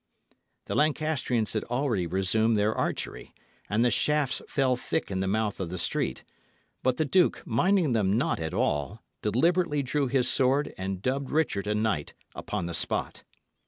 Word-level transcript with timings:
The 0.65 0.73
Lancastrians 0.73 1.53
had 1.53 1.63
already 1.65 2.07
resumed 2.07 2.57
their 2.57 2.73
archery, 2.73 3.35
and 3.69 3.85
the 3.85 3.91
shafts 3.91 4.41
fell 4.47 4.75
thick 4.75 5.11
in 5.11 5.19
the 5.19 5.27
mouth 5.27 5.59
of 5.59 5.69
the 5.69 5.77
street; 5.77 6.23
but 6.81 6.97
the 6.97 7.05
duke, 7.05 7.45
minding 7.45 7.91
them 7.93 8.17
not 8.17 8.39
at 8.39 8.51
all, 8.55 9.03
deliberately 9.21 9.83
drew 9.83 10.07
his 10.07 10.27
sword 10.27 10.73
and 10.75 11.03
dubbed 11.03 11.29
Richard 11.29 11.67
a 11.67 11.75
knight 11.75 12.15
upon 12.33 12.65
the 12.65 12.73
spot. 12.73 13.23